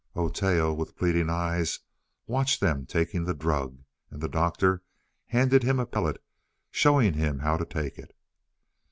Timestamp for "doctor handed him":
4.27-5.79